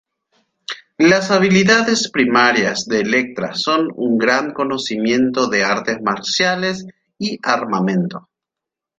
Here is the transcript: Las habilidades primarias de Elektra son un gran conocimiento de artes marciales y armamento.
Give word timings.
Las 0.97 1.29
habilidades 1.29 2.09
primarias 2.09 2.87
de 2.87 3.01
Elektra 3.01 3.53
son 3.53 3.87
un 3.97 4.17
gran 4.17 4.51
conocimiento 4.51 5.47
de 5.47 5.63
artes 5.63 6.01
marciales 6.01 6.87
y 7.19 7.37
armamento. 7.43 8.27